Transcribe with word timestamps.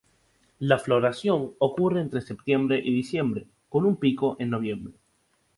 La 0.57 0.79
floración 0.79 1.51
ocurre 1.59 2.01
entre 2.01 2.21
septiembre 2.21 2.81
y 2.83 2.91
diciembre, 2.91 3.45
con 3.69 3.85
un 3.85 3.97
pico 3.97 4.35
en 4.39 4.49
noviembre. 4.49 4.93